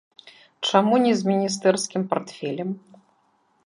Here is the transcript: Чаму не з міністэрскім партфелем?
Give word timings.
Чаму 0.69 0.95
не 1.05 1.13
з 1.21 1.29
міністэрскім 1.33 2.01
партфелем? 2.15 2.69